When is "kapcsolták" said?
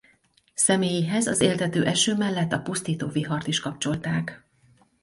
3.59-4.45